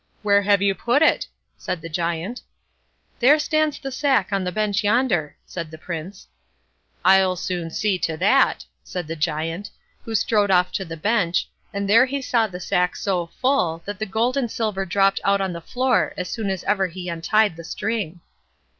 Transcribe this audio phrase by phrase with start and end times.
[0.23, 1.27] "Where have you put it?"
[1.59, 2.41] said the Giant.
[3.19, 6.25] "There stands the sack on the bench yonder", said the Prince.
[7.05, 9.69] "I'll soon see to that", said the Giant,
[10.03, 13.99] who strode off to the bench, and there he saw the sack so full that
[13.99, 17.55] the gold and silver dropped out on the floor as soon as ever he untied
[17.55, 18.21] the string.